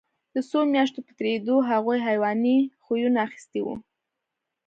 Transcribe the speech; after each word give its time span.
د 0.35 0.37
څو 0.49 0.59
میاشتو 0.73 0.99
په 1.07 1.11
تېرېدو 1.17 1.55
هغوی 1.69 1.97
حیواني 2.07 2.57
خویونه 2.83 3.19
اخیستي 3.27 3.59
وو 3.63 3.75